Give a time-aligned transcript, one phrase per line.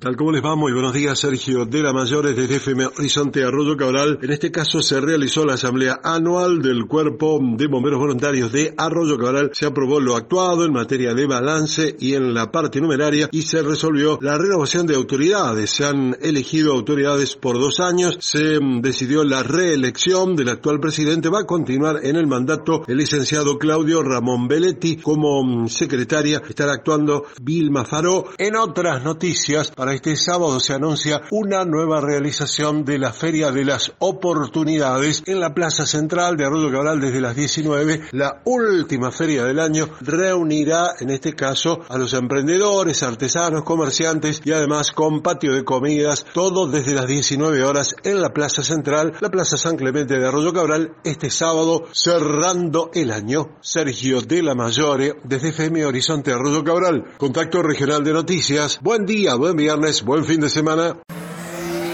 [0.00, 3.76] Tal como les va, muy buenos días, Sergio de la Mayores desde FM Horizonte Arroyo
[3.76, 4.18] Cabral.
[4.22, 9.18] En este caso se realizó la asamblea anual del Cuerpo de Bomberos Voluntarios de Arroyo
[9.18, 9.50] Cabral.
[9.52, 13.60] Se aprobó lo actuado en materia de balance y en la parte numeraria y se
[13.60, 15.68] resolvió la renovación de autoridades.
[15.68, 18.16] Se han elegido autoridades por dos años.
[18.20, 21.28] Se decidió la reelección del actual presidente.
[21.28, 26.40] Va a continuar en el mandato el licenciado Claudio Ramón Belletti como secretaria.
[26.48, 28.24] Estará actuando Vilma Faró.
[28.38, 33.64] En otras noticias, para este sábado se anuncia una nueva realización de la Feria de
[33.64, 38.08] las Oportunidades en la Plaza Central de Arroyo Cabral desde las 19.
[38.12, 44.52] La última feria del año reunirá, en este caso, a los emprendedores, artesanos, comerciantes y
[44.52, 49.30] además con patio de comidas, todo desde las 19 horas en la Plaza Central, la
[49.30, 53.56] Plaza San Clemente de Arroyo Cabral, este sábado cerrando el año.
[53.60, 57.04] Sergio de la Mayore, desde FM Horizonte Arroyo Cabral.
[57.18, 58.78] Contacto Regional de Noticias.
[58.82, 60.96] Buen día, buen viernes buen fin de semana.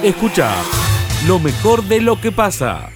[0.03, 0.55] Escucha
[1.27, 2.91] lo mejor de lo que pasa.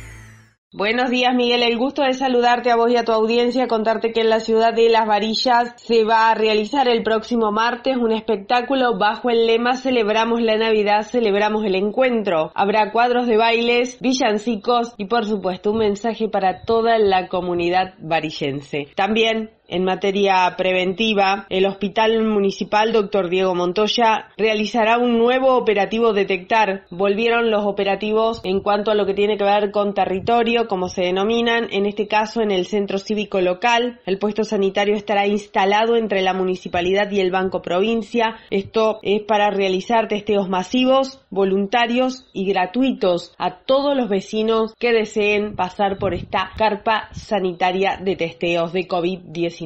[0.72, 4.20] Buenos días Miguel, el gusto de saludarte a vos y a tu audiencia, contarte que
[4.20, 8.96] en la ciudad de Las Varillas se va a realizar el próximo martes un espectáculo
[8.96, 12.52] bajo el lema Celebramos la Navidad, celebramos el encuentro.
[12.54, 18.86] Habrá cuadros de bailes, villancicos y por supuesto un mensaje para toda la comunidad varillense.
[18.94, 23.30] También en materia preventiva, el Hospital Municipal Dr.
[23.30, 26.84] Diego Montoya realizará un nuevo operativo Detectar.
[26.90, 31.02] Volvieron los operativos en cuanto a lo que tiene que ver con territorio, como se
[31.02, 34.00] denominan, en este caso en el centro cívico local.
[34.06, 38.36] El puesto sanitario estará instalado entre la municipalidad y el Banco Provincia.
[38.50, 45.54] Esto es para realizar testeos masivos, voluntarios y gratuitos a todos los vecinos que deseen
[45.54, 49.59] pasar por esta carpa sanitaria de testeos de COVID-19.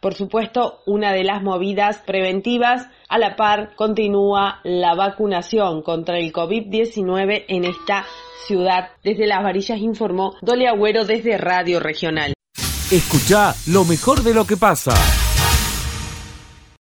[0.00, 6.32] Por supuesto, una de las movidas preventivas a la par continúa la vacunación contra el
[6.32, 8.04] COVID-19 en esta
[8.46, 8.90] ciudad.
[9.02, 12.34] Desde Las Varillas informó Dole Agüero desde Radio Regional.
[12.90, 14.94] Escucha lo mejor de lo que pasa.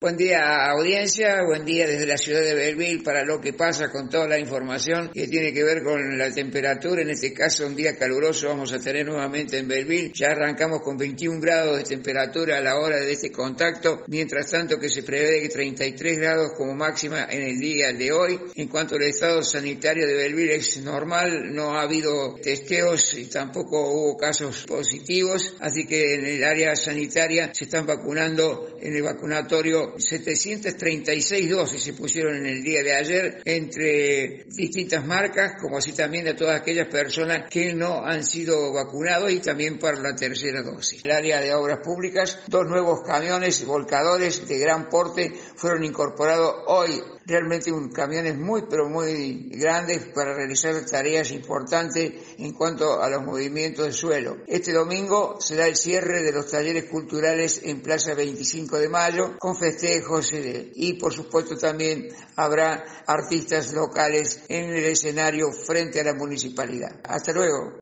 [0.03, 4.09] Buen día audiencia, buen día desde la ciudad de Belleville para lo que pasa con
[4.09, 7.96] toda la información que tiene que ver con la temperatura, en este caso un día
[7.96, 8.50] caluroso.
[8.50, 12.80] Vamos a tener nuevamente en Belleville, ya arrancamos con 21 grados de temperatura a la
[12.80, 17.58] hora de este contacto, mientras tanto que se prevé 33 grados como máxima en el
[17.58, 18.38] día de hoy.
[18.56, 23.80] En cuanto al estado sanitario de Belleville es normal, no ha habido testeos y tampoco
[23.90, 29.93] hubo casos positivos, así que en el área sanitaria se están vacunando en el vacunatorio
[29.98, 36.26] 736 dosis se pusieron en el día de ayer entre distintas marcas, como así también
[36.26, 41.03] de todas aquellas personas que no han sido vacunados y también para la tercera dosis.
[41.03, 47.02] El área de obras públicas, dos nuevos camiones volcadores de gran porte fueron incorporados hoy
[47.25, 53.23] realmente un camiones muy pero muy grandes para realizar tareas importantes en cuanto a los
[53.23, 54.38] movimientos de suelo.
[54.47, 59.56] Este domingo será el cierre de los talleres culturales en Plaza 25 de Mayo con
[59.56, 67.00] festejos y por supuesto también habrá artistas locales en el escenario frente a la municipalidad.
[67.03, 67.79] Hasta luego.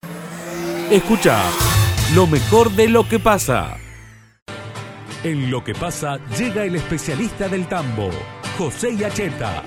[0.90, 1.44] Escucha
[2.13, 3.78] lo mejor de lo que pasa.
[5.23, 8.09] En lo que pasa llega el especialista del tambo
[8.58, 9.64] José Yacheta.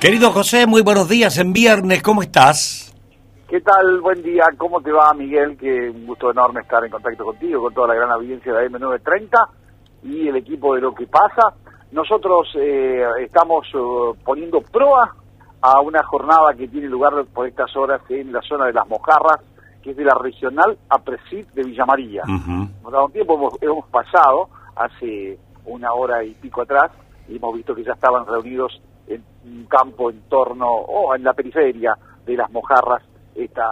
[0.00, 2.94] Querido José, muy buenos días en viernes, ¿cómo estás?
[3.48, 4.00] ¿Qué tal?
[4.00, 5.56] Buen día, ¿cómo te va Miguel?
[5.56, 9.48] Que un gusto enorme estar en contacto contigo, con toda la gran audiencia de M930
[10.04, 11.54] y el equipo de Lo que pasa.
[11.90, 15.14] Nosotros eh, estamos uh, poniendo proa
[15.60, 19.40] a una jornada que tiene lugar por estas horas en la zona de las Mojarras,
[19.82, 22.22] que es de la regional Apresid de Villa María.
[22.26, 26.90] Nos da un tiempo, hemos, hemos pasado hace una hora y pico atrás
[27.36, 31.96] hemos visto que ya estaban reunidos en un campo en torno o en la periferia
[32.24, 33.02] de las Mojarras,
[33.34, 33.64] esta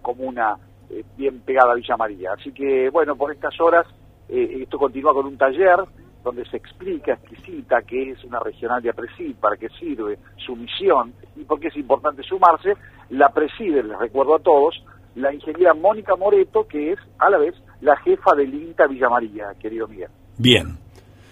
[0.00, 0.56] comuna
[0.88, 2.32] eh, bien pegada a Villa María.
[2.32, 3.86] Así que, bueno, por estas horas
[4.28, 5.80] eh, esto continúa con un taller
[6.22, 11.14] donde se explica, exquisita qué es una regional de APRESID, para qué sirve, su misión
[11.36, 12.74] y por qué es importante sumarse.
[13.10, 17.54] La preside, les recuerdo a todos, la ingeniera Mónica Moreto, que es a la vez
[17.80, 20.10] la jefa del INTA Villa María, querido Miguel.
[20.38, 20.78] Bien.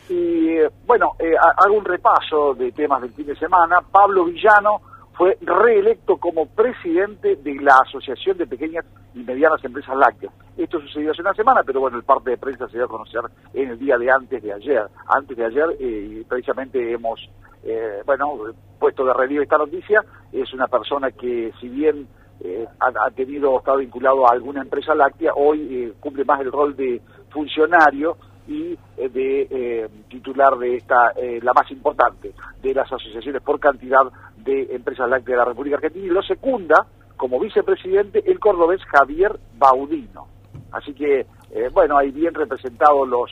[0.09, 3.81] Y bueno, eh, hago un repaso de temas del fin de semana.
[3.81, 4.81] Pablo Villano
[5.19, 10.33] fue reelecto como presidente de la Asociación de Pequeñas y Medianas Empresas Lácteas.
[10.57, 13.23] Esto sucedió hace una semana, pero bueno, el parte de prensa se dio a conocer
[13.53, 14.87] en el día de antes de ayer.
[15.09, 17.21] Antes de ayer, eh, precisamente hemos,
[17.65, 18.39] eh, bueno,
[18.79, 20.05] puesto de relieve esta noticia.
[20.33, 22.07] Es una persona que, si bien
[22.41, 26.77] eh, ha, ha, tenido, estado vinculado a alguna empresa láctea, hoy cumple más el rol
[26.77, 28.17] de funcionario
[28.49, 31.13] y de titular de esta,
[31.43, 34.03] la más importante de las asociaciones por cantidad
[34.37, 36.87] de empresas lácteas de la República Argentina, y lo secunda
[37.17, 40.27] como vicepresidente el cordobés Javier Baudino.
[40.73, 41.27] Así que,
[41.73, 43.31] bueno, hay bien representados los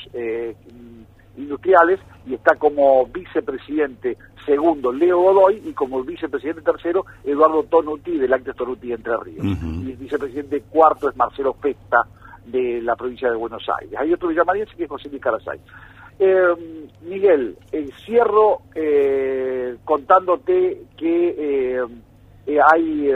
[1.37, 8.31] industriales y está como vicepresidente segundo Leo Godoy y como vicepresidente tercero Eduardo Tonuti del
[8.31, 9.45] Lácteos Tonuti Entre Ríos.
[9.45, 12.07] Y el vicepresidente cuarto es Marcelo Festa
[12.47, 13.99] de la provincia de Buenos Aires.
[13.99, 15.61] Hay otro villamariense que es José Luis Carasay.
[16.19, 21.79] Eh, Miguel, encierro eh, contándote que
[22.47, 23.11] eh, hay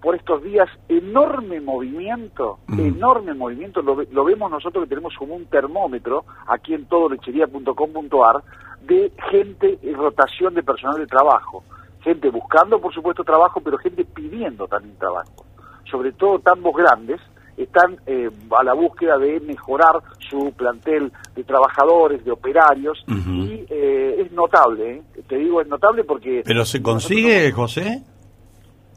[0.00, 5.46] por estos días enorme movimiento, enorme movimiento, lo, lo, vemos nosotros que tenemos como un
[5.46, 8.42] termómetro aquí en todo lechería.com.ar
[8.82, 11.64] de gente y rotación de personal de trabajo,
[12.00, 15.44] gente buscando por supuesto trabajo, pero gente pidiendo también trabajo,
[15.90, 17.20] sobre todo tambos grandes
[17.56, 24.16] están eh, a la búsqueda de mejorar su plantel de trabajadores, de operarios, y eh,
[24.20, 25.02] es notable, ¿eh?
[25.26, 26.42] te digo es notable porque...
[26.44, 28.02] ¿Pero se consigue, José?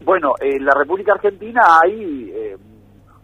[0.04, 2.58] Bueno, en la República Argentina hay eh,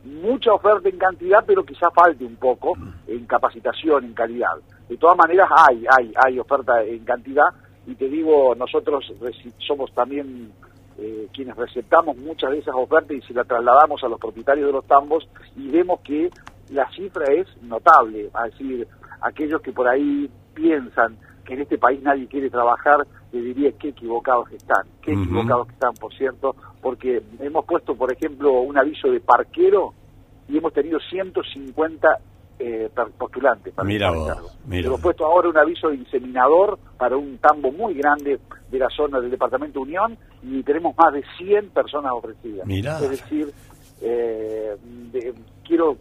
[0.04, 2.78] mucha oferta en cantidad, pero quizá falte un poco
[3.08, 4.56] en capacitación, en calidad.
[4.88, 7.48] De todas maneras, hay, hay, hay oferta en cantidad,
[7.88, 9.12] y te digo, nosotros
[9.60, 10.52] somos también
[10.98, 14.74] eh, quienes receptamos muchas de esas ofertas y se las trasladamos a los propietarios de
[14.74, 16.30] los tambos y vemos que
[16.70, 18.88] la cifra es notable, es decir,
[19.22, 23.90] aquellos que por ahí piensan que en este país nadie quiere trabajar, le diría qué
[23.90, 29.20] equivocados están, qué equivocados están, por cierto, porque hemos puesto, por ejemplo, un aviso de
[29.20, 29.94] parquero
[30.48, 32.20] y hemos tenido 150
[32.60, 34.12] eh, postulantes para mira
[34.70, 39.20] Hemos puesto ahora un aviso de inseminador para un tambo muy grande de la zona
[39.20, 42.68] del departamento Unión y tenemos más de 100 personas ofrecidas.
[42.70, 43.52] Es decir,
[44.02, 44.76] eh,
[45.66, 45.98] quiero,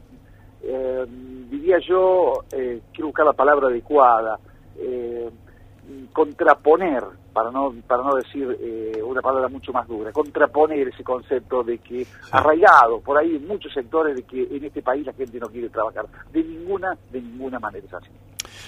[0.62, 1.04] eh,
[1.50, 4.38] diría yo, eh, quiero buscar la palabra adecuada,
[4.78, 5.30] eh,
[6.12, 7.02] contraponer,
[7.34, 11.78] para no, para no decir eh, una palabra mucho más dura, contraponer ese concepto de
[11.78, 15.48] que arraigado por ahí en muchos sectores de que en este país la gente no
[15.48, 16.06] quiere trabajar.
[16.32, 18.08] De ninguna, de ninguna manera es así.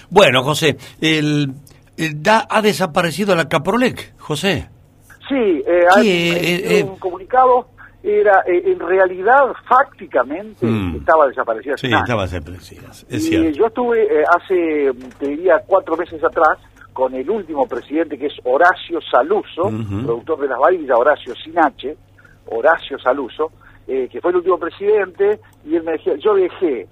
[0.09, 1.53] Bueno, José, el,
[2.27, 4.69] ha desaparecido la Caprolec, José.
[5.27, 7.69] Sí, eh, hay eh, un comunicado
[8.03, 10.97] era en realidad fácticamente mm.
[10.97, 11.75] estaba desaparecida.
[11.77, 12.89] Sí, estaba desaparecida.
[13.09, 16.57] Es y yo estuve hace, te diría, cuatro meses atrás
[16.97, 19.69] con el último presidente que es Horacio Saluso,
[20.03, 21.95] productor de las varillas, Horacio Sinache,
[22.47, 23.51] Horacio Saluso,
[23.87, 26.87] eh, que fue el último presidente, y él me decía, yo dejé,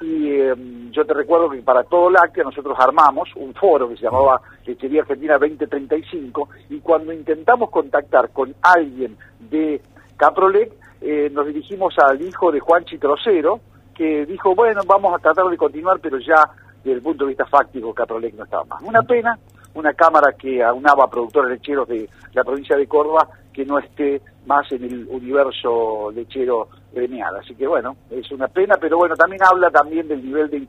[0.00, 4.04] y em, yo te recuerdo que para todo láctea nosotros armamos un foro que se
[4.04, 9.82] llamaba Lechería Argentina 2035, y cuando intentamos contactar con alguien de
[10.16, 10.72] Caprolec,
[11.02, 13.60] eh, nos dirigimos al hijo de Juan Chitrocero,
[13.94, 16.48] que dijo, bueno, vamos a tratar de continuar, pero ya
[16.84, 18.82] desde el punto de vista fáctico Caprolec no estaba más.
[18.82, 19.38] Una pena,
[19.74, 24.70] una cámara que aunaba productores lecheros de la provincia de Córdoba que no esté más
[24.72, 27.36] en el universo lechero gremial.
[27.36, 30.60] Así que bueno, es una pena, pero bueno, también habla también del nivel de,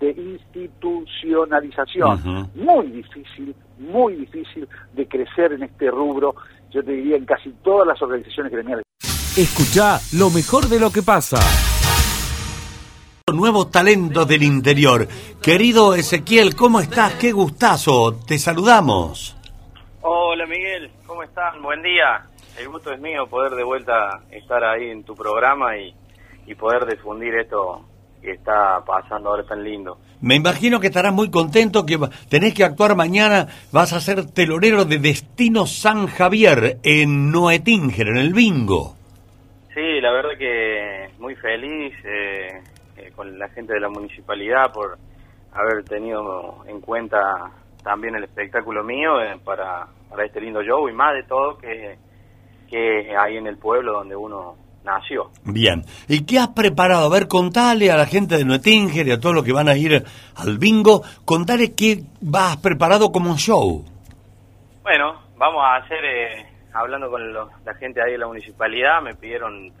[0.00, 2.50] de institucionalización.
[2.54, 6.34] Muy difícil, muy difícil de crecer en este rubro,
[6.70, 8.84] yo te diría en casi todas las organizaciones gremiales.
[9.36, 11.36] Escucha lo mejor de lo que pasa.
[13.34, 15.08] Nuevo talento del interior.
[15.42, 17.14] Querido Ezequiel, ¿cómo estás?
[17.14, 18.14] Qué gustazo.
[18.24, 19.36] Te saludamos.
[20.00, 21.60] Hola Miguel, ¿cómo estás?
[21.60, 22.22] Buen día.
[22.56, 25.92] El gusto es mío poder de vuelta estar ahí en tu programa y,
[26.46, 27.84] y poder difundir esto
[28.22, 29.98] que está pasando ahora tan lindo.
[30.20, 31.98] Me imagino que estarás muy contento que
[32.28, 38.18] tenés que actuar mañana, vas a ser telonero de Destino San Javier en Noetinger, en
[38.18, 38.94] el bingo.
[39.74, 41.92] Sí, la verdad que muy feliz.
[42.04, 42.62] Eh,
[43.16, 44.98] con la gente de la municipalidad por
[45.52, 47.50] haber tenido en cuenta
[47.82, 51.96] también el espectáculo mío eh, para, para este lindo show y más de todo que,
[52.68, 55.30] que hay en el pueblo donde uno nació.
[55.44, 57.06] Bien, ¿y qué has preparado?
[57.06, 59.76] A ver, contale a la gente de Nuetinger y a todos los que van a
[59.76, 60.04] ir
[60.36, 63.84] al bingo, contale qué vas preparado como show.
[64.82, 69.72] Bueno, vamos a hacer, eh, hablando con la gente ahí de la municipalidad, me pidieron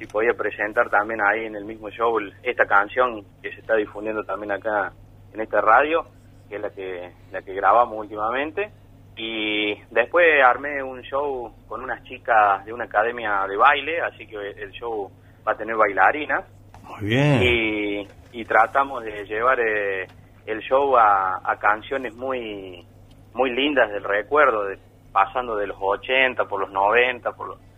[0.00, 4.24] si podía presentar también ahí en el mismo show esta canción que se está difundiendo
[4.24, 4.92] también acá
[5.34, 6.06] en esta radio,
[6.48, 8.70] que es la que, la que grabamos últimamente.
[9.14, 14.36] Y después armé un show con unas chicas de una academia de baile, así que
[14.36, 15.10] el show
[15.46, 16.46] va a tener bailarinas.
[16.82, 17.42] Muy bien.
[17.42, 20.06] Y, y tratamos de llevar eh,
[20.46, 22.86] el show a, a, canciones muy,
[23.34, 24.78] muy lindas del recuerdo, de,
[25.12, 27.69] pasando de los 80 por los 90, por los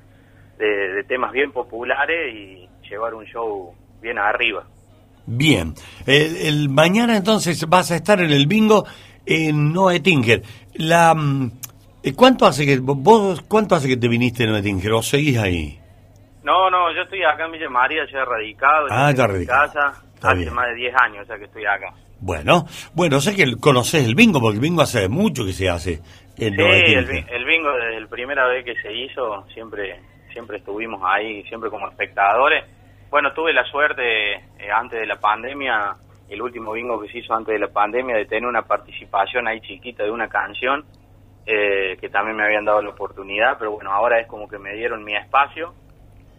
[0.63, 4.65] de, temas bien populares y llevar un show bien arriba.
[5.27, 5.75] Bien.
[6.07, 8.85] El, el mañana entonces vas a estar en el bingo
[9.27, 10.43] en Noetinger.
[10.75, 11.51] La, mm,
[12.03, 15.79] eh, ¿Cuánto hace que vos cuánto hace que te viniste en Noetinger o seguís ahí?
[16.43, 18.87] No, no, yo estoy acá en Villa María, ya radicado.
[18.91, 20.55] Ah, en mi casa Está hace bien.
[20.55, 21.95] más de 10 años, o sea que estoy acá.
[22.21, 26.01] Bueno, bueno, sé que conoces el bingo porque el bingo hace mucho que se hace
[26.37, 30.01] en Sí, el, el bingo desde la primera vez que se hizo, siempre
[30.33, 32.65] siempre estuvimos ahí, siempre como espectadores.
[33.11, 35.97] Bueno, tuve la suerte eh, antes de la pandemia,
[36.29, 39.61] el último bingo que se hizo antes de la pandemia, de tener una participación ahí
[39.61, 40.85] chiquita de una canción,
[41.45, 44.73] eh, que también me habían dado la oportunidad, pero bueno, ahora es como que me
[44.75, 45.75] dieron mi espacio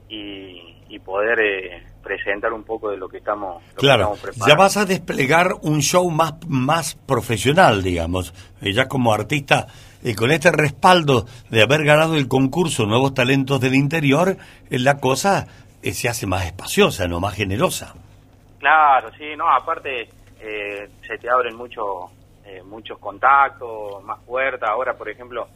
[0.10, 4.48] y, y poder eh, presentar un poco de lo que estamos, lo que Claro, estamos
[4.48, 8.34] ya vas a desplegar un show más, más profesional, digamos.
[8.62, 9.68] Eh, ya como artista,
[10.04, 14.38] eh, con este respaldo de haber ganado el concurso Nuevos Talentos del Interior,
[14.70, 15.48] eh, la cosa
[15.82, 17.94] se hace más espaciosa, no más generosa.
[18.60, 22.10] Claro, sí, no, aparte eh, se te abren mucho,
[22.46, 24.70] eh, muchos contactos, más puertas.
[24.70, 25.48] Ahora, por ejemplo,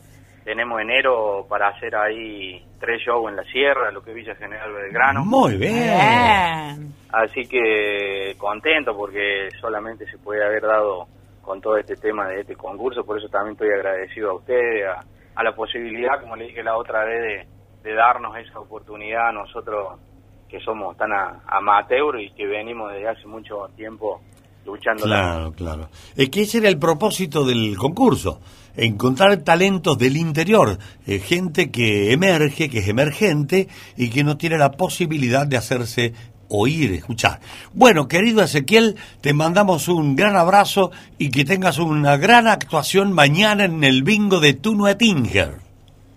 [0.47, 4.71] tenemos enero para hacer ahí tres shows en la sierra, lo que es Villa General
[4.71, 5.25] Belgrano.
[5.25, 6.93] Muy bien.
[7.11, 11.05] Así que contento porque solamente se puede haber dado
[11.41, 15.03] con todo este tema de este concurso, por eso también estoy agradecido a ustedes, a,
[15.35, 17.45] a la posibilidad, como le dije la otra vez,
[17.83, 19.99] de, de darnos esa oportunidad a nosotros
[20.47, 24.21] que somos tan a- amateur y que venimos desde hace mucho tiempo
[24.65, 25.03] luchando.
[25.03, 25.89] Claro, claro.
[26.15, 28.39] Es que ese era el propósito del concurso,
[28.77, 33.67] encontrar talentos del interior, eh, gente que emerge, que es emergente
[33.97, 36.13] y que no tiene la posibilidad de hacerse
[36.49, 37.39] oír, escuchar.
[37.73, 43.65] Bueno, querido Ezequiel, te mandamos un gran abrazo y que tengas una gran actuación mañana
[43.65, 45.55] en el bingo de Tunuetinger.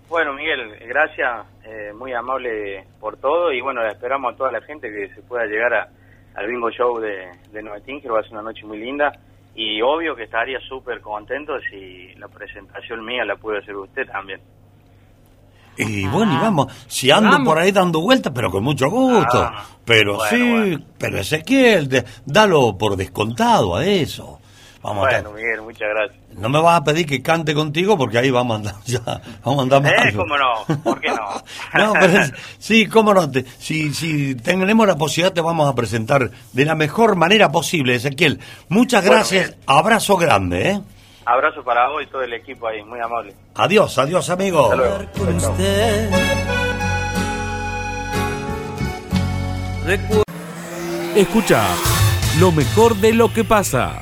[0.07, 4.89] Bueno, Miguel, gracias, eh, muy amable por todo y bueno, esperamos a toda la gente
[4.89, 5.89] que se pueda llegar a-
[6.35, 9.11] al bingo show de, de va a ser una noche muy linda
[9.55, 14.41] y obvio que estaría súper contento si la presentación mía la puede hacer usted también.
[15.77, 17.47] Y bueno, y vamos, si ando Vamos.
[17.47, 19.41] por ahí dando vueltas, pero con mucho gusto.
[19.41, 20.79] Ah, pero bueno, sí, bueno.
[20.97, 24.40] pero Ezequiel, dalo por descontado a eso.
[24.83, 26.19] Vamos a Bueno, Miguel, muchas gracias.
[26.37, 28.99] No me vas a pedir que cante contigo porque ahí vamos a andar ya,
[29.45, 30.15] vamos a andar Eh, mal.
[30.15, 31.41] cómo no, ¿por qué no?
[31.85, 33.29] No, pero es- sí, cómo no.
[33.29, 37.93] te- si, si tenemos la posibilidad, te vamos a presentar de la mejor manera posible,
[37.95, 38.39] Ezequiel.
[38.69, 39.55] Muchas gracias.
[39.67, 40.81] Abrazo grande, ¿eh?
[41.25, 43.35] Abrazo para vos y todo el equipo ahí, muy amable.
[43.55, 44.63] Adiós, adiós, amigo.
[44.63, 44.97] Hasta luego.
[45.39, 45.55] Chau.
[51.15, 51.63] Escucha
[52.39, 54.01] lo mejor de lo que pasa.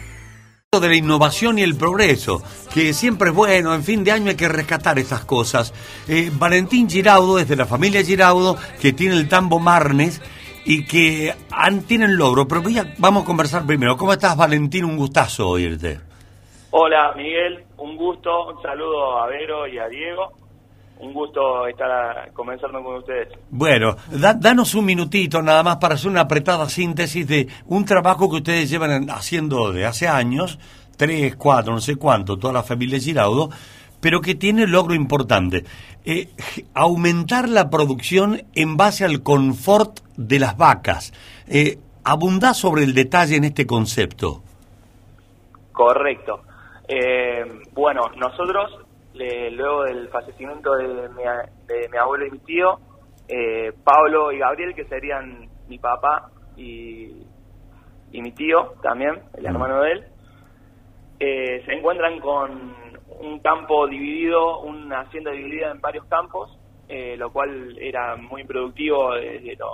[0.77, 4.35] De la innovación y el progreso, que siempre es bueno, en fin de año hay
[4.35, 5.73] que rescatar estas cosas.
[6.07, 10.21] Eh, Valentín Giraudo es de la familia Giraudo, que tiene el tambo Marnes
[10.65, 11.33] y que
[11.87, 13.97] tienen logro, pero voy a- vamos a conversar primero.
[13.97, 14.85] ¿Cómo estás, Valentín?
[14.85, 16.01] Un gustazo oírte.
[16.69, 20.33] Hola Miguel, un gusto, un saludo a Vero y a Diego,
[20.99, 23.29] un gusto estar conversando con ustedes.
[23.49, 28.29] Bueno, da- danos un minutito nada más para hacer una apretada síntesis de un trabajo
[28.29, 30.59] que ustedes llevan haciendo de hace años,
[30.97, 33.49] tres, cuatro, no sé cuánto, toda la familia Giraudo,
[34.01, 35.63] pero que tiene logro importante.
[36.05, 36.29] Eh,
[36.73, 41.13] aumentar la producción en base al confort de las vacas.
[41.47, 44.41] Eh, abundá sobre el detalle en este concepto.
[45.71, 46.41] Correcto.
[46.87, 48.71] Eh, bueno, nosotros,
[49.13, 51.23] le- luego del fallecimiento de mi,
[51.67, 52.79] de mi abuelo y mi tío,
[53.27, 57.23] eh, Pablo y Gabriel, que serían mi papá y,
[58.11, 60.05] y mi tío también, el hermano de él,
[61.19, 62.73] eh, se encuentran con
[63.19, 69.13] un campo dividido, una hacienda dividida en varios campos, eh, lo cual era muy productivo
[69.15, 69.69] desde, lo,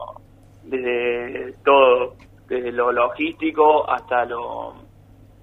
[0.64, 2.16] desde todo,
[2.48, 4.74] desde lo logístico hasta lo,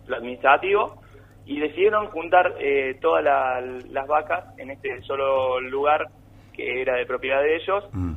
[0.06, 1.01] lo administrativo,
[1.44, 6.06] y decidieron juntar eh, todas la- las vacas en este solo lugar
[6.52, 8.12] que era de propiedad de ellos, Mm.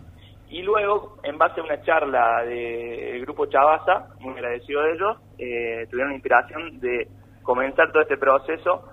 [0.49, 5.87] y luego, en base a una charla del grupo Chavasa, muy agradecido de ellos, eh,
[5.89, 7.07] tuvieron la inspiración de
[7.43, 8.83] comenzar todo este proceso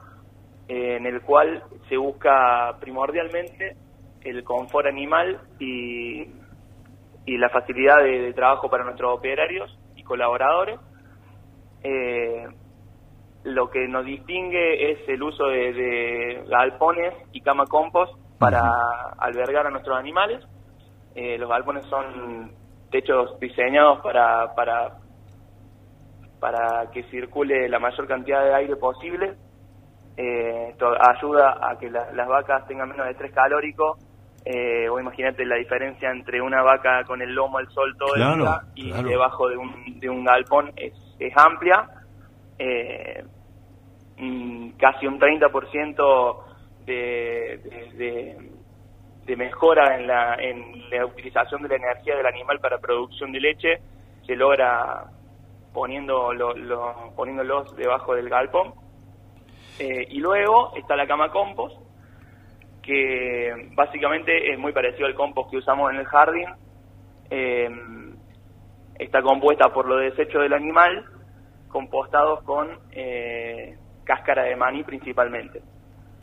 [0.68, 3.74] eh, en el cual se busca primordialmente
[4.22, 6.22] el confort animal y,
[7.26, 10.78] y la facilidad de, de trabajo para nuestros operarios y colaboradores.
[11.82, 12.46] Eh,
[13.44, 18.60] lo que nos distingue es el uso de, de galpones y cama compost para
[19.18, 20.42] albergar a nuestros animales.
[21.14, 22.52] Eh, los galpones son
[22.90, 24.96] techos diseñados para, para,
[26.40, 29.34] para que circule la mayor cantidad de aire posible.
[30.16, 33.96] Eh, esto ayuda a que la- las vacas tengan menos estrés calórico
[34.44, 38.20] Eh, o imagínate la diferencia entre una vaca con el lomo al sol todo el
[38.42, 41.88] día y debajo de un, de un galpón es, es amplia.
[42.64, 43.24] Eh,
[44.18, 46.44] mm, casi un 30%
[46.86, 47.60] de,
[47.96, 48.50] de,
[49.26, 53.40] de, mejora en la, en la utilización de la energía del animal para producción de
[53.40, 53.78] leche
[54.24, 55.06] se logra
[55.74, 56.54] poniendo lo,
[57.16, 58.74] poniéndolos debajo del galpón.
[59.80, 61.76] Eh, y luego está la cama compost,
[62.80, 66.46] que básicamente es muy parecido al compost que usamos en el jardín.
[67.28, 67.68] Eh,
[69.00, 71.04] está compuesta por los desechos del animal,
[71.72, 75.62] compostados con eh, cáscara de maní principalmente,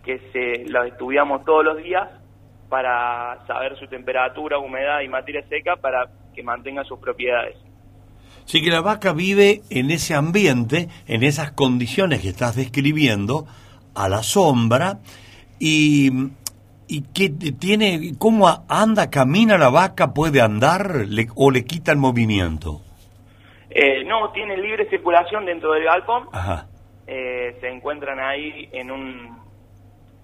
[0.05, 2.07] que se los estudiamos todos los días
[2.69, 7.57] para saber su temperatura, humedad y materia seca para que mantenga sus propiedades.
[8.45, 13.45] Sí que la vaca vive en ese ambiente, en esas condiciones que estás describiendo,
[13.95, 14.99] a la sombra,
[15.59, 16.11] y,
[16.87, 22.81] y que tiene, cómo anda, camina la vaca, puede andar o le quita el movimiento.
[23.69, 26.27] Eh, no, tiene libre circulación dentro del galpón.
[27.07, 29.39] Eh, se encuentran ahí en un...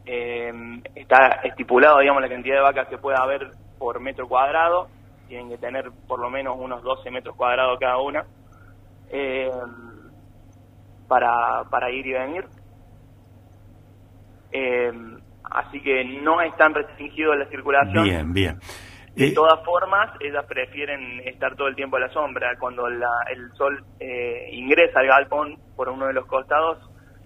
[0.05, 0.53] Eh,
[0.93, 4.87] está estipulado, digamos, la cantidad de vacas que puede haber por metro cuadrado
[5.27, 8.25] tienen que tener por lo menos unos 12 metros cuadrados cada una
[9.09, 9.49] eh,
[11.07, 12.45] para, para ir y venir.
[14.51, 14.91] Eh,
[15.43, 18.03] así que no están restringidos la circulación.
[18.03, 18.59] Bien, bien.
[19.15, 22.57] De eh, todas formas, ellas prefieren estar todo el tiempo a la sombra.
[22.59, 23.03] Cuando el
[23.55, 23.83] sol
[24.51, 26.77] ingresa al galpón por uno de los costados,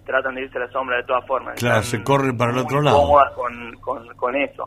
[0.06, 1.58] tratan de irse a la sombra de todas formas.
[1.58, 3.00] Claro, se corren para el otro lado.
[3.34, 4.66] con, con, con eso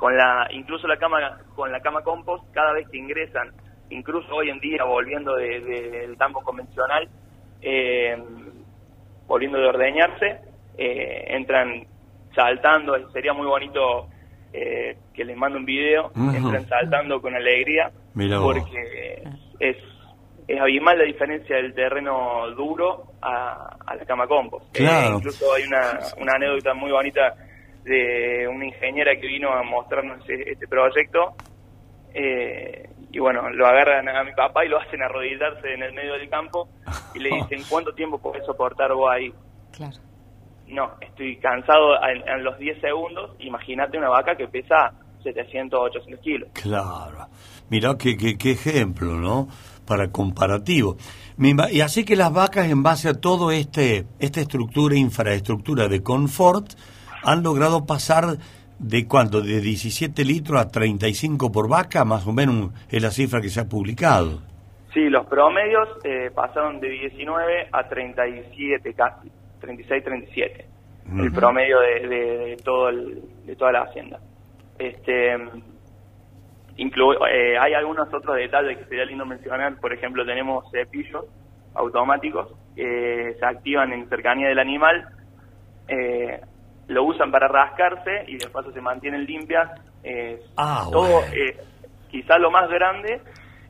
[0.00, 3.52] con la incluso la cama con la cama compost cada vez que ingresan
[3.90, 7.06] incluso hoy en día volviendo del de, campo convencional
[7.60, 8.16] eh,
[9.26, 10.40] volviendo de ordeñarse
[10.78, 11.84] eh, entran
[12.34, 14.08] saltando sería muy bonito
[14.52, 19.22] eh, que les mando un video entran saltando con alegría porque
[19.58, 19.76] es
[20.48, 26.32] es abismal la diferencia del terreno duro a, la cama compost incluso hay una, una
[26.34, 27.36] anécdota muy bonita
[27.84, 31.34] de una ingeniera que vino a mostrarnos e-, este proyecto.
[32.12, 36.14] Eh, y bueno, lo agarran a mi papá y lo hacen arrodillarse en el medio
[36.14, 36.68] del campo
[37.14, 39.32] y le dicen, ¿cuánto tiempo podés soportar vos ahí?
[39.72, 39.96] Claro.
[40.72, 43.32] No, estoy cansado en, los 10 segundos.
[43.40, 46.48] Imagínate una vaca que pesa 700, 800 kilos.
[46.54, 47.26] Claro.
[47.68, 49.48] Mirá qué, qué, qué ejemplo, ¿no?
[49.86, 50.96] Para comparativo.
[51.70, 56.72] Y así que las vacas, en base a todo este esta estructura, infraestructura de confort,
[57.22, 58.36] han logrado pasar
[58.78, 63.40] de cuánto, de 17 litros a 35 por vaca, más o menos es la cifra
[63.40, 64.42] que se ha publicado.
[64.92, 70.66] Sí, los promedios eh, pasaron de 19 a 37 casi, 36, 37,
[71.18, 74.20] el promedio de, todo el, de toda la hacienda.
[74.78, 81.26] Este, eh, hay algunos otros detalles que sería lindo mencionar, por ejemplo tenemos cepillos
[81.74, 85.08] automáticos que se activan en cercanía del animal,
[85.88, 86.40] eh,
[86.88, 89.70] lo usan para rascarse y de paso se mantienen limpias.
[90.56, 91.56] ah, todo, eh,
[92.10, 93.20] quizá lo más grande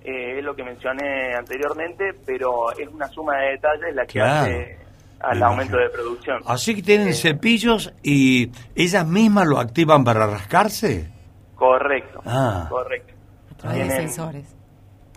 [0.03, 4.79] eh, es lo que mencioné anteriormente, pero es una suma de detalles la que hace
[5.21, 6.43] al aumento de producción.
[6.47, 11.11] Así que tienen eh, cepillos y ellas mismas lo activan para rascarse.
[11.55, 12.67] Correcto, ah.
[12.69, 13.15] correcto.
[13.61, 14.57] Tienen sensores.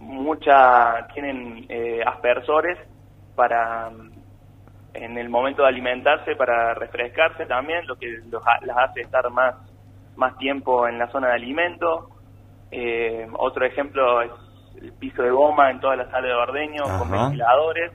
[0.01, 1.65] Mucha, tienen
[2.05, 2.77] aspersores
[3.35, 3.89] para
[4.93, 9.55] en el momento de alimentarse para refrescarse también, lo que las hace estar más,
[10.15, 12.09] más tiempo en la zona de alimento.
[12.71, 14.31] Eh, otro ejemplo es
[14.81, 17.91] el piso de goma en toda la sala de ordeño con ventiladores.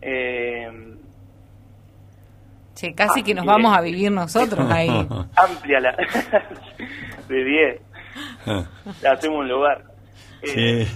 [0.00, 0.95] Eh,
[2.94, 4.88] casi que nos vamos a vivir nosotros ahí.
[5.36, 5.96] Amplia la...
[7.28, 7.80] de 10.
[9.02, 9.84] Le hacemos un lugar.
[10.42, 10.86] Eh,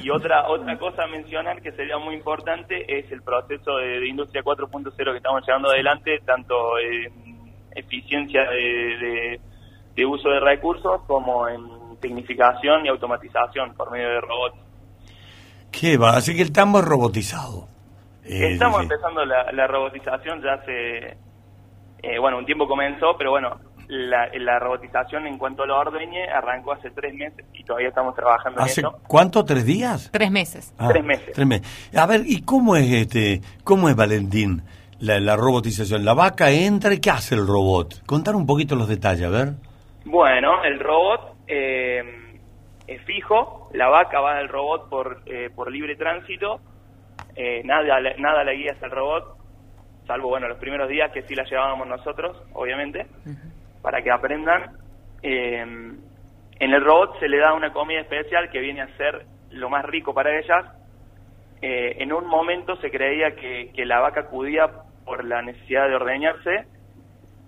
[0.00, 4.42] y otra otra cosa a mencionar que sería muy importante es el proceso de, Industria
[4.42, 9.40] 4.0 que estamos llevando adelante, tanto en eficiencia de,
[10.06, 11.62] uso de recursos como en
[12.00, 14.58] tecnificación y automatización por medio de robots.
[15.70, 16.16] ¿Qué va?
[16.16, 17.71] Así que el tambo es robotizado.
[18.24, 21.16] Estamos empezando la, robotización ya hace,
[22.02, 23.58] eh, bueno, un tiempo comenzó, pero bueno,
[23.88, 28.60] la, robotización en cuanto a lo ordeñe arrancó hace tres meses y todavía estamos trabajando
[28.60, 29.00] en eso.
[29.06, 29.44] ¿Cuánto?
[29.44, 30.10] ¿Tres días?
[30.12, 30.74] Tres meses.
[30.78, 31.32] Ah, tres meses.
[31.34, 31.96] Tres meses.
[31.96, 34.62] A ver, ¿y cómo es este, cómo es Valentín
[35.00, 36.04] la, robotización?
[36.04, 38.04] La vaca entra y ¿qué hace el robot?
[38.06, 39.48] Contar un poquito los detalles, a ver.
[40.04, 42.02] Bueno, el robot eh,
[42.86, 46.60] es fijo, la vaca va al robot por, eh, por libre tránsito,
[47.36, 49.36] eh, nada, nada la guía hasta el robot,
[50.06, 53.06] salvo bueno los primeros días que sí la llevábamos nosotros, obviamente
[53.82, 54.76] para que aprendan.
[55.22, 59.68] Eh, en el robot se le da una comida especial que viene a ser lo
[59.68, 60.64] más rico para ellas.
[61.60, 64.68] Eh, en un momento se creía que, que la vaca acudía
[65.04, 66.64] por la necesidad de ordeñarse.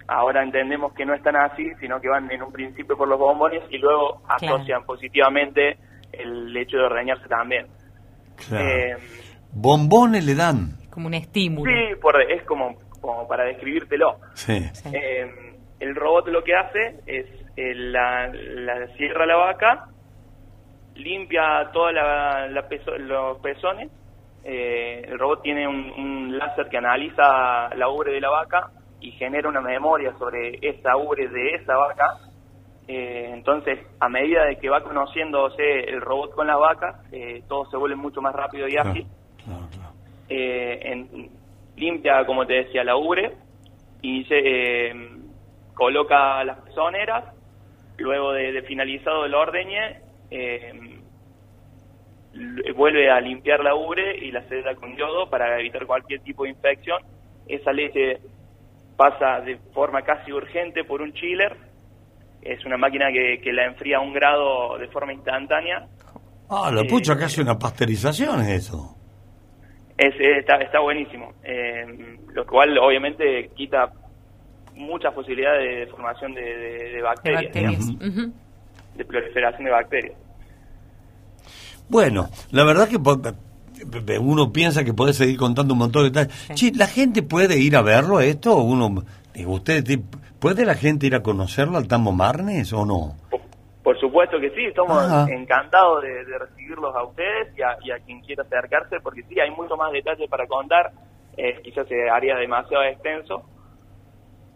[0.07, 3.63] Ahora entendemos que no están así, sino que van en un principio por los bombones
[3.71, 4.57] y luego Claro.
[4.57, 5.79] asocian positivamente
[6.13, 7.67] el hecho de ordeñarse también.
[8.49, 8.65] Claro.
[8.69, 8.97] Eh,
[9.55, 10.77] Bombones le dan.
[10.91, 11.71] Como un estímulo.
[11.71, 14.17] sí, por- es como, como para describírtelo.
[14.35, 14.63] Sí.
[14.93, 19.87] Eh, el robot lo que hace es eh, la, la cierra la vaca,
[20.95, 21.93] limpia todos
[23.01, 23.91] los pezones.
[24.45, 29.11] eh, el robot tiene un, un láser que analiza la ubre de la vaca y
[29.13, 32.05] genera una memoria sobre esa ubre de esa vaca.
[32.87, 37.65] Eh, entonces, a medida de que va conociéndose el robot con la vaca, eh, todo
[37.71, 39.07] se vuelve mucho más rápido y ágil.
[40.29, 41.31] Eh, en-
[41.77, 43.33] limpia, como te decía, la ubre
[44.03, 44.95] y se eh,
[45.75, 47.25] coloca las pezoneras.
[47.99, 51.01] Luego de, de finalizado el ordeñe, eh,
[52.75, 56.51] vuelve a limpiar la ubre y la ceda con yodo para evitar cualquier tipo de
[56.51, 57.01] infección.
[57.47, 58.19] Esa leche
[58.97, 61.57] pasa de forma casi urgente por un chiller.
[62.43, 65.87] Es una máquina que, que la enfría a un grado de forma instantánea.
[66.51, 68.94] Ah, la Eh, pucha, casi una pasteurización es eso.
[69.97, 71.33] Es, eh, está, está buenísimo.
[71.45, 73.93] Eh, lo cual obviamente quita
[74.75, 77.53] muchas posibilidades de formación de, de- de bacterias,
[78.97, 80.15] de proliferación de bacterias.
[81.89, 82.99] Bueno, la verdad que
[84.19, 86.49] uno piensa que puede seguir contando un montón de detalles.
[86.55, 88.57] Che, ¿la gente puede ir a verlo esto?
[88.57, 89.05] Uno,
[89.35, 89.85] digo, ¿usted,
[90.39, 93.17] ¿Puede la gente ir a conocerlo al Tambo Marnes o no?
[93.85, 95.27] Por supuesto que sí, estamos Ajá.
[95.31, 99.39] encantados de, de recibirlos a ustedes y a, y a quien quiera acercarse, porque sí,
[99.39, 100.91] hay mucho más detalles para contar,
[101.37, 103.43] eh, quizás se haría demasiado extenso.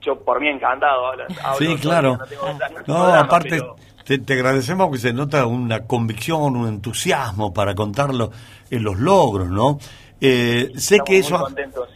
[0.01, 1.07] Yo por mí encantado.
[1.09, 1.25] hablo-
[1.59, 2.17] Sí, claro.
[2.17, 5.87] no tengo- no tengo No, drama, aparte, pero- te, te agradecemos porque se nota una
[5.87, 8.31] convicción, un entusiasmo para contarlo
[8.71, 9.79] en los logros, ¿no?
[10.21, 11.47] Eh, sé que eso,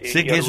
[0.01, 0.42] sí, sé que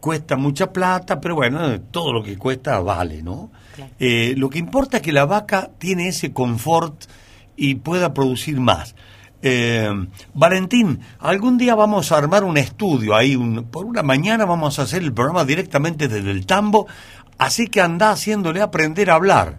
[0.00, 3.50] cuesta mucha plata, pero bueno, todo lo que cuesta vale, ¿no?
[3.98, 7.04] Eh, lo que importa es que la vaca tiene ese confort
[7.56, 8.94] y pueda producir más.
[9.42, 9.90] Eh,
[10.34, 14.82] Valentín, algún día vamos a armar un estudio ahí, un- por una mañana vamos a
[14.82, 16.86] hacer el programa directamente desde el tambo,
[17.38, 19.58] así que anda haciéndole aprender a hablar.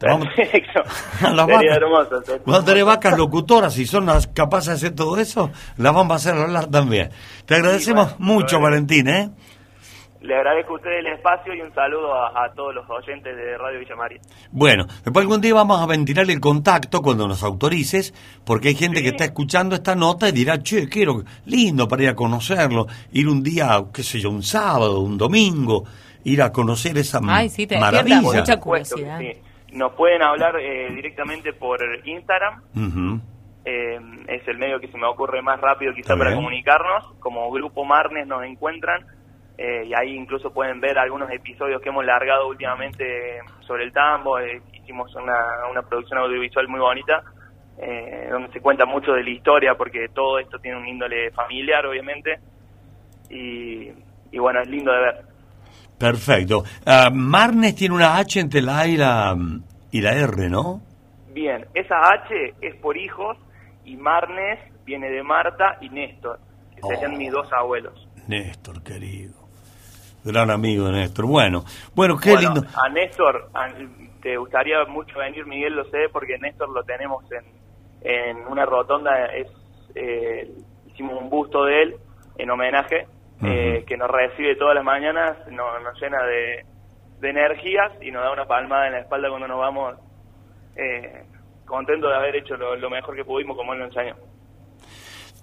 [0.00, 0.82] Vamos- Perfecto.
[1.22, 1.62] a las vacas.
[1.76, 2.20] hermoso.
[2.20, 2.40] tener
[2.80, 2.84] hermoso.
[2.86, 6.66] vacas locutoras y son las capaces de hacer todo eso, las vamos a hacer hablar
[6.66, 7.08] también.
[7.46, 9.30] Te agradecemos mucho, Valentín, ¿eh?
[10.26, 13.56] Le agradezco a ustedes el espacio y un saludo a, a todos los oyentes de
[13.56, 14.18] Radio Villa María.
[14.50, 18.12] Bueno, después algún día vamos a ventilar el contacto cuando nos autorices,
[18.44, 22.08] porque hay gente que está escuchando esta nota y dirá, che, quiero, lindo para ir
[22.08, 25.84] a conocerlo, ir un día, qué sé yo, un sábado, un domingo,
[26.24, 28.20] ir a conocer esa Ay, sí, te maravilla.
[28.20, 29.20] mucha curiosidad.
[29.20, 29.32] sí.
[29.72, 32.62] Nos pueden hablar eh, directamente por Instagram,
[33.64, 37.12] eh, es el medio que se me ocurre más rápido quizá para comunicarnos.
[37.18, 39.04] Como Grupo Marnes nos encuentran
[39.58, 44.38] eh, y ahí incluso pueden ver algunos episodios que hemos largado últimamente sobre el tambo.
[44.38, 45.34] eh, hicimos una,
[45.70, 47.22] una producción audiovisual muy bonita
[47.78, 51.84] eh, donde se cuenta mucho de la historia porque todo esto tiene un índole familiar
[51.86, 52.38] obviamente
[53.30, 53.90] y,
[54.30, 55.24] y bueno, es lindo de ver.
[55.98, 56.62] Perfecto.
[56.84, 59.36] Ah, Marnes tiene una H entre la A y la,
[59.90, 60.80] y la R, ¿no?
[61.32, 63.36] Bien, esa H es por hijos
[63.84, 66.38] y Marnes viene de Marta y Néstor,
[66.74, 67.18] que serían Oh.
[67.18, 68.08] mis dos abuelos.
[68.28, 69.45] Néstor, querido.
[70.26, 71.26] Gran amigo de Néstor.
[71.26, 72.68] Bueno, bueno, qué Bueno, lindo.
[72.76, 73.68] A Néstor, a-
[74.22, 77.44] te gustaría mucho venir, Miguel, lo sé, porque Néstor lo tenemos en,
[78.02, 79.46] en una rotonda, es
[79.94, 80.50] eh,
[80.86, 81.96] hicimos un busto de él
[82.38, 83.06] en homenaje,
[83.42, 86.64] eh, que nos recibe todas las mañanas, nos, nos llena de,
[87.20, 89.94] de energías y nos da una palmada en la espalda cuando nos vamos
[90.76, 91.22] eh,
[91.66, 94.16] contentos de haber hecho lo, lo mejor que pudimos como él nos enseñó.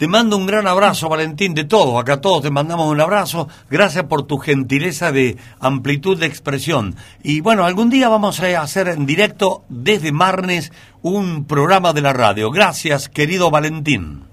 [0.03, 1.97] Te mando un gran abrazo, Valentín, de todos.
[1.97, 3.47] Acá todos te mandamos un abrazo.
[3.69, 6.95] Gracias por tu gentileza de amplitud de expresión.
[7.23, 12.11] Y bueno, algún día vamos a hacer en directo desde Marnes un programa de la
[12.11, 12.51] radio.
[12.51, 14.25] Gracias, querido Valentín.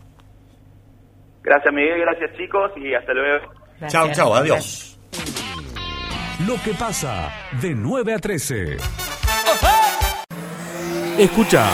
[1.44, 3.52] Gracias Miguel, gracias chicos y hasta luego.
[3.86, 4.98] Chao, chao, adiós.
[6.48, 7.30] Lo que pasa
[7.62, 8.76] de 9 a 13.
[11.16, 11.70] Escucha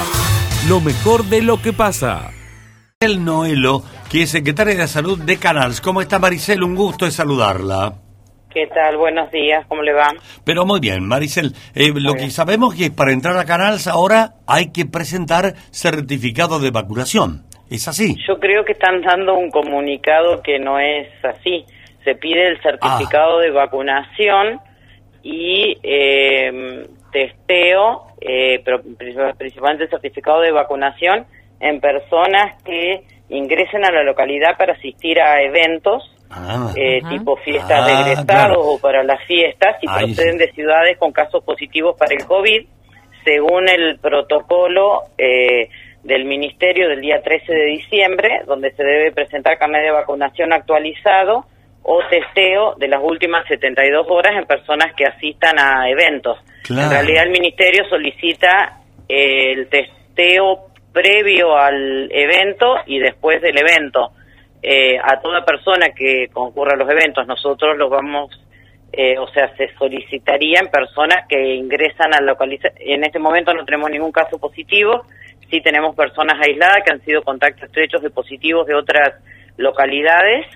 [0.69, 2.36] lo mejor de lo que pasa.
[2.99, 5.83] El Noelo, que es secretaria de Salud de Canals.
[5.83, 6.63] ¿Cómo está Maricel?
[6.63, 7.93] Un gusto de saludarla.
[8.49, 8.97] ¿Qué tal?
[8.97, 10.15] Buenos días, ¿cómo le va?
[10.47, 14.37] Pero muy bien, Maricel, eh, lo que sabemos es que para entrar a Canals ahora
[14.47, 17.45] hay que presentar certificado de vacunación.
[17.69, 18.17] ¿Es así?
[18.27, 21.67] Yo creo que están dando un comunicado que no es así.
[22.03, 24.59] Se pide el certificado de vacunación
[25.23, 28.81] y eh, testeo, eh, pero
[29.37, 31.27] principalmente el certificado de vacunación
[31.61, 36.73] en personas que ingresen a la localidad para asistir a eventos Ah.
[36.77, 38.61] eh, tipo fiestas Ah, de egresados claro.
[38.61, 42.67] o para las fiestas y Ahí proceden de ciudades con casos positivos para el COVID,
[43.25, 45.69] según el protocolo eh,
[46.03, 51.45] del Ministerio del día 13 de diciembre, donde se debe presentar carnet de vacunación actualizado
[51.85, 56.39] o testeo de las últimas 72 horas en personas que asistan a eventos.
[56.65, 56.83] Claro.
[56.87, 60.66] En realidad el Ministerio solicita el testeo
[60.97, 64.13] previo al evento y después del evento.
[64.63, 68.31] Eh, a toda persona que concurra a los eventos, nosotros los vamos,
[68.95, 72.73] eh, o sea, se solicitaría en personas que ingresan a localización.
[72.81, 75.05] En este momento no tenemos ningún caso positivo,
[75.51, 79.23] sí tenemos personas aisladas que han sido contactos estrechos de positivos de otras
[79.59, 80.47] localidades.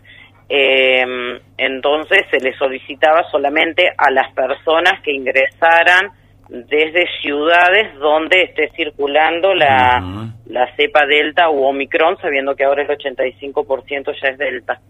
[0.49, 1.05] Eh,
[1.59, 6.13] entonces se les solicitaba solamente a las personas que ingresaran
[6.51, 12.89] desde ciudades donde esté circulando la, la cepa Delta u Omicron, sabiendo que ahora el
[12.89, 14.81] 85% ya es Delta.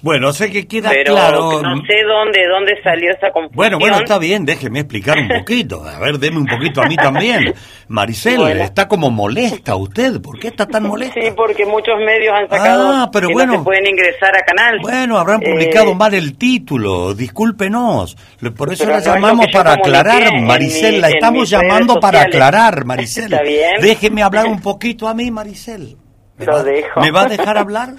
[0.00, 1.60] Bueno, sé que queda Pero claro.
[1.62, 3.56] no sé dónde dónde salió esa confusión.
[3.56, 5.84] Bueno, bueno, está bien, déjeme explicar un poquito.
[5.84, 7.52] A ver, deme un poquito a mí también.
[7.88, 8.62] Maricel, Bueno.
[8.62, 10.20] está como molesta usted.
[10.20, 11.20] ¿Por qué está tan molesta?
[11.20, 13.52] Sí, porque muchos medios han sacado Ah, pero que bueno.
[13.54, 14.78] no se pueden ingresar a canal.
[14.80, 18.16] Bueno, habrán publicado Eh, mal el título, discúlpenos.
[18.56, 21.00] Por eso la no llamamos para aclarar, Maricel.
[21.00, 23.24] la estamos llamando para aclarar, Maricel.
[23.32, 23.80] Está bien.
[23.80, 25.96] Déjeme hablar un poquito a mí, Maricel.
[26.36, 27.00] ¿Me Lo va, dejo.
[27.00, 27.94] ¿Me va a dejar hablar?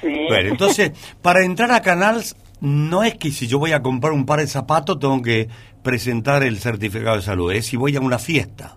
[0.00, 0.26] Sí.
[0.28, 4.26] Bueno, entonces, para entrar a Canals, no es que si yo voy a comprar un
[4.26, 5.48] par de zapatos tengo que
[5.82, 8.76] presentar el certificado de salud, es si voy a una fiesta.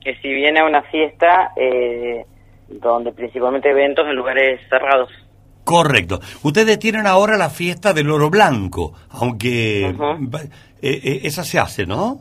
[0.00, 2.24] que si viene a una fiesta eh,
[2.68, 5.08] donde principalmente eventos en lugares cerrados.
[5.64, 6.20] Correcto.
[6.42, 9.94] Ustedes tienen ahora la fiesta del oro blanco, aunque eh,
[10.82, 12.18] eh, esa se hace, ¿no?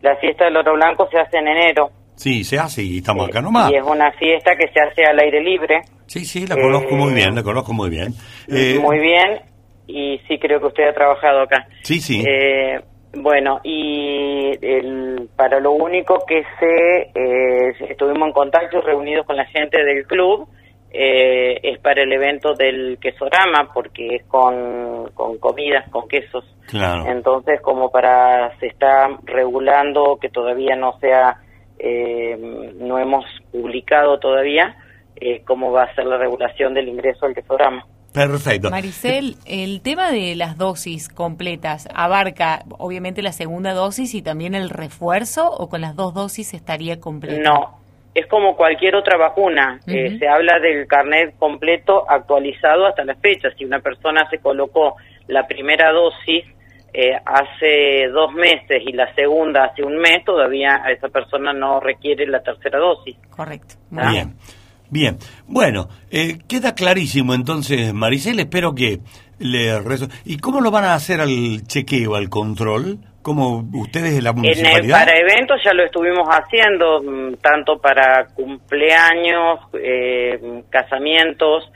[0.00, 3.40] La fiesta del oro blanco se hace en enero Sí, se hace y estamos acá
[3.40, 3.70] nomás.
[3.72, 5.80] y es una fiesta que se hace al aire libre.
[6.06, 8.12] Sí, sí, la conozco muy Eh, bien, la conozco muy bien.
[8.48, 9.40] Eh, Muy bien
[9.86, 11.66] y sí creo que usted ha trabajado acá.
[11.82, 12.22] Sí, sí.
[12.28, 12.78] Eh,
[13.14, 19.46] bueno, y el, para lo único que sé, eh, estuvimos en contacto reunidos con la
[19.46, 20.46] gente del club,
[20.92, 26.44] eh, es para el evento del quesorama, porque es con, con comidas, con quesos.
[26.68, 27.06] Claro.
[27.10, 31.49] Entonces, como para, se está regulando, que todavía no sea, eh,
[32.78, 34.76] no hemos publicado todavía,
[35.16, 37.86] eh, cómo va a ser la regulación del ingreso al quesorama.
[38.12, 38.70] Perfecto.
[38.70, 44.68] Maricel, el tema de las dosis completas abarca obviamente la segunda dosis y también el
[44.68, 47.40] refuerzo o con las dos dosis estaría completo.
[47.40, 47.78] No,
[48.14, 49.80] es como cualquier otra vacuna.
[49.86, 53.48] Eh, se habla del carnet completo actualizado hasta la fecha.
[53.56, 54.96] Si una persona se colocó
[55.28, 56.44] la primera dosis
[56.92, 61.80] eh, hace dos meses y la segunda hace un mes, todavía a esa persona no
[61.80, 63.16] requiere la tercera dosis.
[63.30, 63.74] Correcto.
[63.90, 64.34] Bien,
[64.90, 65.18] bien.
[65.46, 68.98] Bueno, eh, queda clarísimo entonces, Maricel, espero que
[69.38, 72.98] le reso- ¿Y cómo lo van a hacer al chequeo, al control?
[73.22, 74.98] ¿Cómo ustedes de la En el- municipalidad?
[75.04, 81.70] para eventos ya lo estuvimos haciendo, mm, tanto para cumpleaños, eh, casamientos,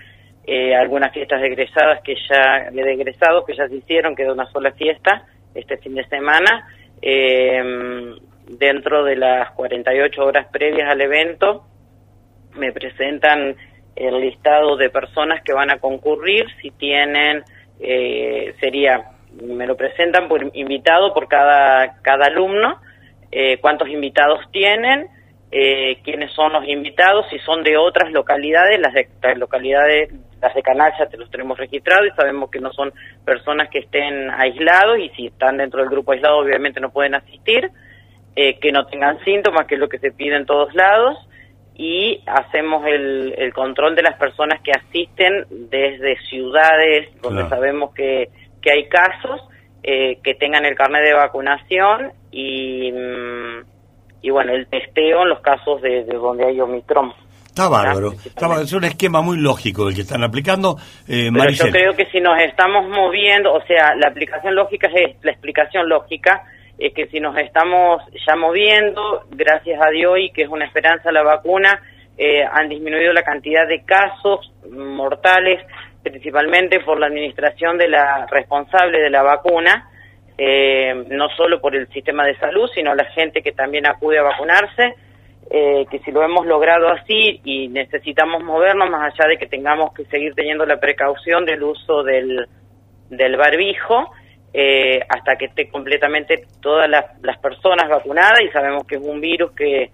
[0.47, 4.51] eh, algunas fiestas de egresadas que ya, de egresados que ya se hicieron, quedó una
[4.51, 6.69] sola fiesta este fin de semana.
[7.01, 8.15] Eh,
[8.47, 11.65] dentro de las 48 horas previas al evento,
[12.57, 13.57] me presentan
[13.97, 17.45] el listado de personas que van a concurrir, si tienen,
[17.81, 22.81] eh, sería, me lo presentan por invitado por cada, cada alumno,
[23.31, 25.09] eh, cuántos invitados tienen,
[25.51, 30.13] eh, quiénes son los invitados, si son de otras localidades, las de localidades,
[30.45, 32.93] las de Canal ya te los tenemos registrados y sabemos que no son
[33.25, 37.71] personas que estén aislados y si están dentro del grupo aislado obviamente no pueden asistir,
[38.37, 41.17] eh, que no tengan síntomas, que es lo que se pide en todos lados,
[41.77, 47.49] y hacemos el, el control de las personas que asisten desde ciudades donde Claro.
[47.57, 48.29] sabemos que,
[48.63, 49.41] que hay casos,
[49.83, 53.65] eh, que tengan el carnet de vacunación y, mm,
[54.23, 57.13] y bueno, el testeo en los casos de, de donde hay Omicron.
[57.55, 58.15] Está bárbaro.
[58.15, 58.65] Está bárbaro.
[58.65, 60.77] Es un esquema muy lógico el que están aplicando.
[61.07, 65.15] Eh, Pero yo creo que si nos estamos moviendo, o sea, la aplicación lógica es
[65.23, 66.43] la explicación lógica
[66.77, 71.13] es que si nos estamos ya moviendo, gracias a Dios y que es una esperanza
[71.13, 71.81] la vacuna,
[72.19, 75.65] eh, han disminuido la cantidad de casos mortales,
[76.03, 79.89] principalmente por la administración de la responsable de la vacuna,
[80.37, 84.25] eh, no solo por el sistema de salud, sino la gente que también acude a
[84.25, 84.97] vacunarse
[85.51, 89.93] eh, que si lo hemos logrado así y necesitamos movernos, más allá de que tengamos
[89.93, 92.47] que seguir teniendo la precaución del uso del,
[93.11, 94.11] del barbijo,
[94.53, 99.21] eh, hasta que esté completamente todas las, las personas vacunadas y sabemos que es un
[99.21, 99.91] virus que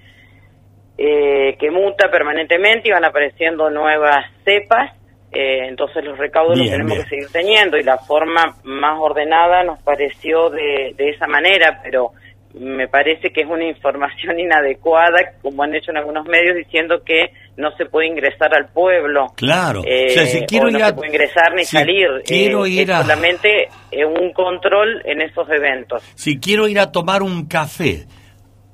[1.02, 4.92] eh, que muta permanentemente y van apareciendo nuevas cepas,
[5.32, 7.04] eh, entonces los recaudos los Bien, tenemos bien.
[7.04, 12.10] que seguir teniendo y la forma más ordenada nos pareció de, de esa manera, pero
[12.54, 17.32] me parece que es una información inadecuada, como han hecho en algunos medios, diciendo que
[17.56, 19.26] no se puede ingresar al pueblo.
[19.36, 19.82] Claro.
[19.86, 22.08] Eh, o sea, si quiero o no ir a- se puede ingresar ni si salir.
[22.24, 26.02] quiero Eh, ir es a- solamente eh, un control en esos eventos.
[26.14, 28.06] Si quiero ir a tomar un café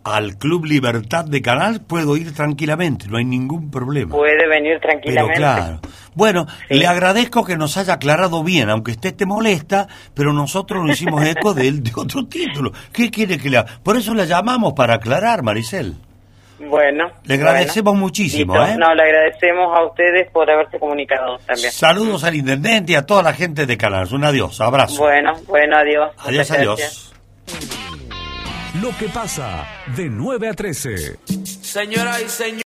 [0.05, 4.15] al Club Libertad de Canal, puedo ir tranquilamente, no hay ningún problema.
[4.15, 5.37] Puede venir Pero tranquilamente.
[5.39, 5.81] claro.
[6.17, 10.93] Bueno, le agradezco que nos haya aclarado bien, aunque usted te molesta, pero nosotros nos
[11.01, 12.73] hicimos eco de él de otro título.
[12.91, 13.79] ¿Qué quiere que le haga?
[13.83, 15.95] Por eso la llamamos para aclarar, Maricel.
[16.59, 17.11] Bueno.
[17.25, 18.01] Le agradecemos bueno.
[18.07, 18.73] muchísimo, Listo.
[18.73, 18.77] ¿eh?
[18.79, 21.71] No, le agradecemos a ustedes por haberse comunicado también.
[21.71, 24.09] Saludos al intendente y a toda la gente de Canal.
[24.11, 24.97] Un adiós, abrazo.
[25.03, 26.13] Bueno, bueno, adiós.
[26.17, 26.79] adiós, Muchas adiós.
[26.79, 27.13] gracias.
[28.81, 31.19] Lo que pasa de 9 a 13.
[31.45, 32.63] Señoras y señores.